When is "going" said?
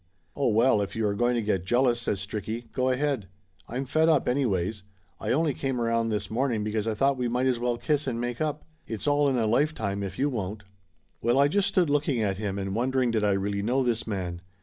1.13-1.35